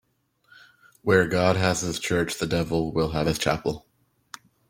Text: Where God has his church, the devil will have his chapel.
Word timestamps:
Where 1.03 1.27
God 1.27 1.57
has 1.57 1.81
his 1.81 1.99
church, 1.99 2.39
the 2.39 2.47
devil 2.47 2.91
will 2.91 3.09
have 3.09 3.27
his 3.27 3.37
chapel. 3.37 3.85